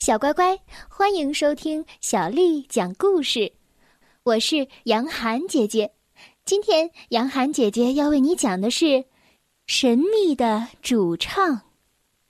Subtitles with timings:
[0.00, 0.58] 小乖乖，
[0.88, 3.52] 欢迎收听小丽讲故事。
[4.22, 5.92] 我是杨涵姐姐，
[6.46, 8.86] 今天杨涵姐姐要为你讲的是
[9.66, 11.56] 《神秘的主唱》，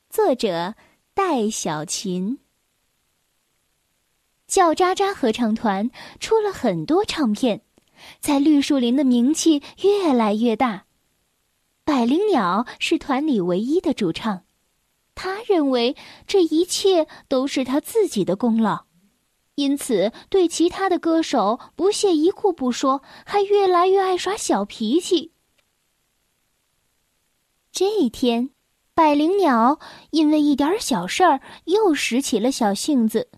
[0.08, 0.74] 作者
[1.14, 2.40] 戴小琴。
[4.48, 7.62] 叫喳喳合唱团出了很多唱片，
[8.18, 10.86] 在绿树林的名气越来越大。
[11.84, 14.42] 百灵鸟是团里唯一的主唱。
[15.22, 15.94] 他认为
[16.26, 18.86] 这一切都是他自己的功劳，
[19.54, 25.32] 因此对其他的歌手不屑一顾不说，还越来越爱耍小脾气。
[27.70, 28.48] 这一天，
[28.94, 33.28] 百灵鸟因为一点小事儿又使起了小性子。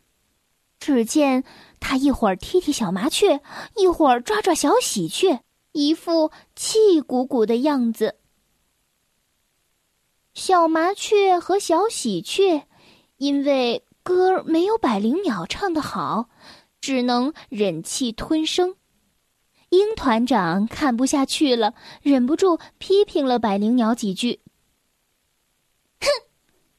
[0.79, 1.43] 只见
[1.81, 3.41] 他一会儿踢踢小麻雀，
[3.75, 5.41] 一会儿抓抓小喜鹊，
[5.73, 8.21] 一副气鼓鼓的样子。
[10.35, 12.63] 小麻雀和小喜鹊，
[13.19, 16.31] 因为歌没有百灵鸟唱得好，
[16.81, 18.77] 只能忍气吞声。
[19.69, 24.41] 鹰团长看不下去了，忍不住批评了百灵鸟几句
[26.01, 26.07] ：“哼，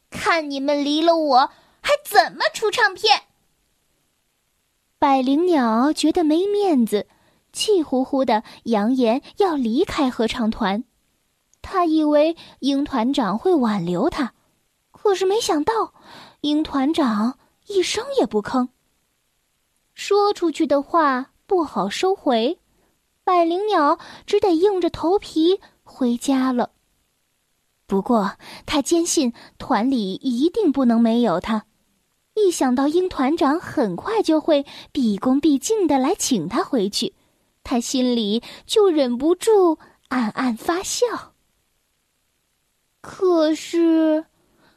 [0.09, 1.49] 看你们离了我
[1.81, 3.23] 还怎么出唱片？”
[4.97, 7.07] 百灵鸟觉得没面子，
[7.51, 10.83] 气呼呼的扬言要离开合唱团。
[11.63, 14.33] 他以为鹰团长会挽留他，
[14.91, 15.93] 可是没想到，
[16.41, 18.67] 鹰团长一声也不吭。
[19.95, 22.59] 说出去的话不好收回，
[23.23, 23.97] 百灵鸟
[24.27, 26.71] 只得硬着头皮回家了。
[27.87, 28.33] 不过
[28.65, 31.65] 他坚信团里一定不能没有他，
[32.35, 37.13] 一想到鹰团长很快就会毕恭毕敬的来请他回去，
[37.63, 39.77] 他心里就忍不住
[40.09, 41.32] 暗暗发笑。
[43.03, 44.25] 可是，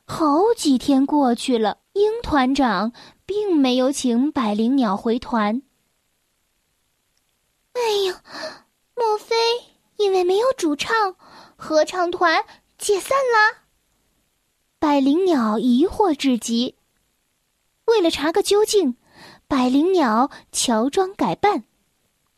[0.05, 2.92] 好几天过去了，鹰团长
[3.24, 5.62] 并没有请百灵鸟回团。
[7.74, 8.20] 哎呀，
[8.97, 9.36] 莫非
[9.97, 11.14] 因为没有主唱，
[11.54, 12.44] 合唱团
[12.76, 13.59] 解散了？
[14.81, 16.75] 百灵鸟疑惑至极。
[17.84, 18.97] 为了查个究竟，
[19.47, 21.62] 百灵鸟乔装改扮，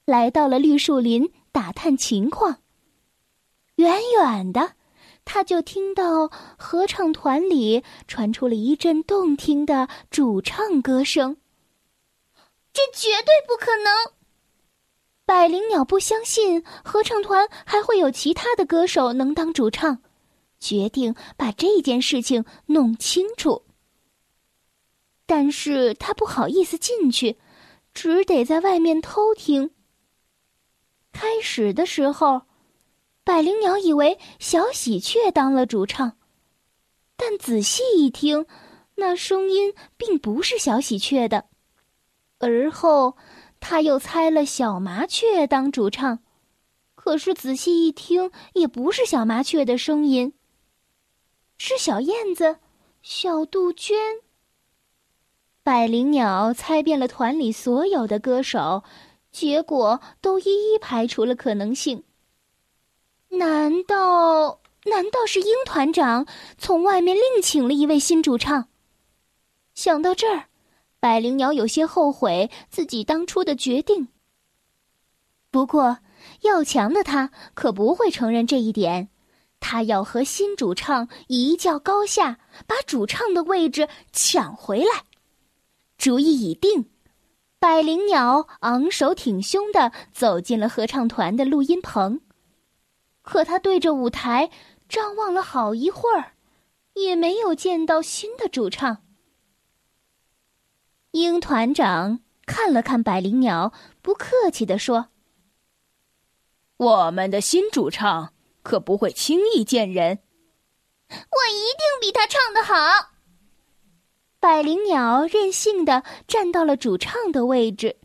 [0.04, 2.58] 来到了绿树林打探情况。
[3.76, 4.74] 远远的。
[5.30, 11.36] 他就听到合唱团里传出了一阵动听的主唱歌声。
[12.72, 14.14] 这绝对不可能！
[15.26, 19.98] 百灵鸟不相信合唱团还会有其他的歌手能当主唱，
[20.58, 23.66] 决定把这件事情弄清楚。
[25.26, 27.38] 但是他不好意思进去，
[27.92, 29.72] 只得在外面偷听。
[31.12, 32.47] 开始的时候。
[33.28, 36.16] 百灵鸟以为小喜鹊当了主唱，
[37.14, 38.46] 但仔细一听，
[38.94, 41.44] 那声音并不是小喜鹊的。
[42.38, 43.18] 而后，
[43.60, 46.20] 他又猜了小麻雀当主唱，
[46.94, 50.32] 可是仔细一听，也不是小麻雀的声音，
[51.58, 52.56] 是小燕子、
[53.02, 54.22] 小杜鹃。
[55.62, 58.84] 百灵鸟猜遍了团里所有的歌手，
[59.30, 62.04] 结果都一一排除了可能性。
[63.30, 68.68] 难道难道是鹰团长从外面另请了一位新主唱？
[69.74, 70.46] 想到这儿，
[70.98, 74.08] 百灵鸟有些后悔自己当初的决定。
[75.50, 75.98] 不过，
[76.42, 79.08] 要强的他可不会承认这一点，
[79.60, 85.04] 他要和新主唱一较高下，把主唱的位置抢回来。
[85.96, 86.90] 主意已定，
[87.58, 92.20] 百灵鸟昂首挺胸的走进了合唱团的录音棚。
[93.28, 94.48] 可他对着舞台
[94.88, 96.32] 张望了好一会儿，
[96.94, 99.04] 也没有见到新的主唱。
[101.10, 105.10] 鹰团长看了看百灵鸟，不客气地说
[106.78, 110.20] ：“我们的新主唱可不会轻易见人。
[111.10, 113.10] 我一定比他唱的好。”
[114.40, 117.98] 百灵鸟任性的站到了主唱的位置，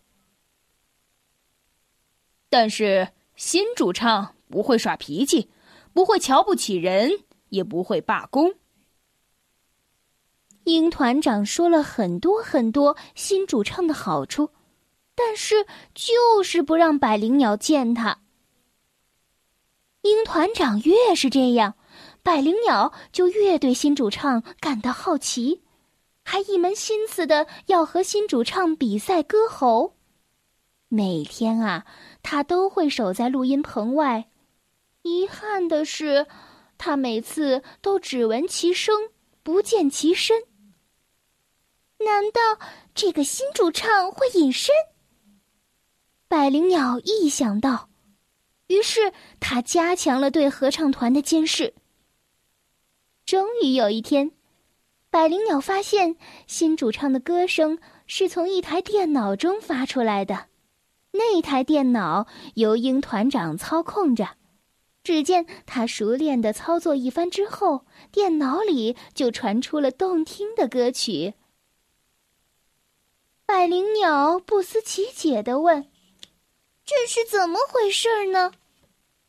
[2.49, 4.35] 但是新主唱。
[4.53, 5.49] 不会耍脾气，
[5.93, 7.09] 不会瞧不起人，
[7.49, 8.53] 也不会罢工。
[10.65, 14.51] 鹰团长说了很多很多新主唱的好处，
[15.15, 15.65] 但是
[15.95, 18.19] 就是不让百灵鸟见他。
[20.03, 21.73] 鹰团长越是这样，
[22.21, 25.63] 百灵鸟就越对新主唱感到好奇，
[26.23, 29.95] 还一门心思的要和新主唱比赛歌喉。
[30.89, 31.87] 每天啊，
[32.21, 34.29] 他都会守在录音棚外。
[35.03, 36.25] 遗憾的是，
[36.77, 39.11] 他每次都只闻其声，
[39.43, 40.43] 不见其身。
[41.99, 42.65] 难道
[42.95, 44.73] 这个新主唱会隐身？
[46.27, 47.89] 百灵鸟一想到，
[48.67, 51.73] 于是他加强了对合唱团的监视。
[53.25, 54.31] 终于有一天，
[55.09, 56.15] 百灵鸟发现
[56.47, 57.77] 新主唱的歌声
[58.07, 60.47] 是从一台电脑中发出来的。
[61.11, 62.25] 那台电脑
[62.55, 64.27] 由鹰团长操控着。
[65.03, 71.33] 只见他熟练的操作一番之后，电脑里就传出了动听的歌曲。
[73.45, 75.87] 百灵鸟不思其解的问
[76.85, 78.53] ：“这是怎么回事呢？”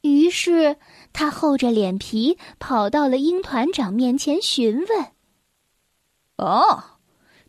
[0.03, 0.77] 于是
[1.13, 5.13] 他厚着脸皮跑到了鹰团长面前询问
[6.39, 6.99] ：“哦，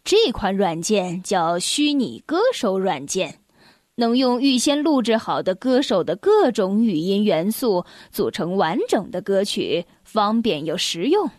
[0.03, 3.41] 这款软件叫虚拟歌手软件。”
[3.95, 11.29] 能用预先录制好的歌手的各种语音元素组成完整的歌曲，方便又实用。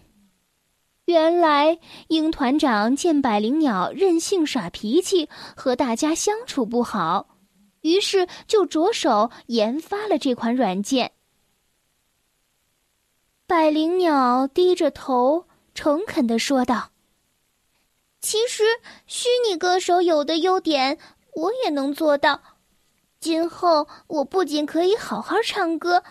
[1.05, 7.37] 原来鹰团长见百灵鸟任性耍脾气，和大家相处不好，
[7.83, 11.13] 于是就着手研发了这款软件。
[13.47, 15.45] 百灵鸟低着头，
[15.75, 16.91] 诚恳的说道
[18.21, 18.65] ：“其实，
[19.07, 20.99] 虚拟歌手有的优点。”
[21.37, 22.41] 我也能做到。
[23.21, 26.03] 今后我不仅可以好好唱歌，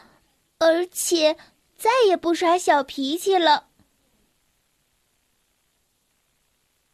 [0.59, 1.35] 而且
[1.75, 3.67] 再也不耍小脾气了。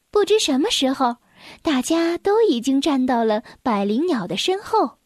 [0.10, 1.18] 不知什么时候，
[1.62, 4.98] 大家都已经站到了百灵鸟的身后。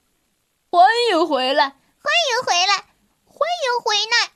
[0.70, 1.70] 欢迎回来！
[1.70, 2.76] 欢迎回来！
[3.26, 4.34] 欢迎回来！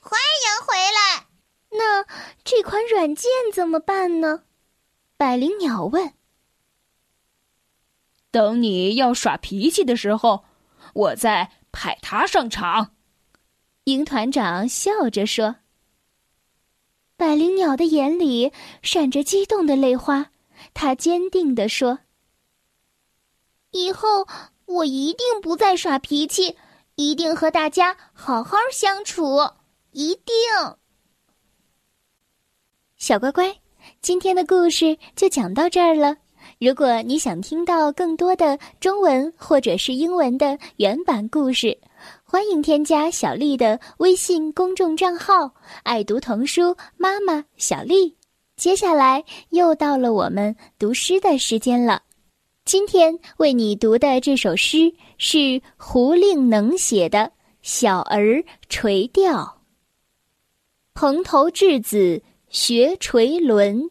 [0.00, 1.26] 欢迎回来！
[1.70, 2.04] 那
[2.44, 4.44] 这款软件怎么办呢？
[5.16, 6.15] 百灵鸟问。
[8.30, 10.44] 等你要耍脾气的时候，
[10.94, 12.92] 我再派他上场。”
[13.84, 15.56] 鹰团长笑着说。
[17.16, 18.52] 百灵鸟的眼里
[18.82, 20.32] 闪着激动的泪花，
[20.74, 22.00] 他坚定地说
[23.72, 24.26] ：“以后
[24.66, 26.58] 我一定不再耍脾气，
[26.96, 29.38] 一定和大家好好相处，
[29.92, 30.34] 一定。”
[32.98, 33.60] 小乖乖，
[34.02, 36.18] 今天的故事就讲到这儿了。
[36.58, 41.76] 如果你想听到更多的中文或者是英文的原版故事，
[42.24, 45.52] 欢迎添加小丽的微信公众账号
[45.84, 48.16] “爱读童书妈妈小丽”。
[48.56, 52.02] 接下来又到了我们读诗的时间了。
[52.64, 57.18] 今天为你读的这首诗是胡令能写的
[57.62, 59.42] 《小儿垂钓》。
[60.94, 63.90] 蓬头稚子学垂纶。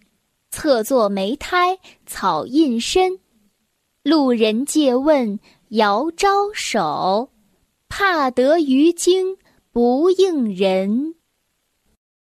[0.51, 3.19] 侧坐莓苔草映身，
[4.03, 5.39] 路人借问
[5.69, 7.31] 遥招手，
[7.87, 9.37] 怕得鱼惊
[9.71, 11.15] 不应人。